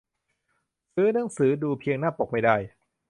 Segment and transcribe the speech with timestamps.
[0.93, 2.55] ซื้อหนังสือดูเพียงหน้าปกไม่ได้